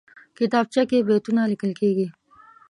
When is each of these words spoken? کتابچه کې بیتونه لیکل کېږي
کتابچه 0.37 0.81
کې 0.89 0.97
بیتونه 1.07 1.41
لیکل 1.51 1.71
کېږي 1.79 2.07